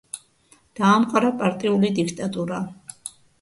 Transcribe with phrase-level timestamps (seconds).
[0.79, 2.59] დაამყარა პარტიული დიქტატურა.